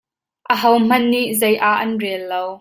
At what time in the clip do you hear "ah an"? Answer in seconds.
1.69-1.91